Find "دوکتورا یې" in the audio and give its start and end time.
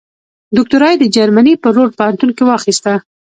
0.55-0.97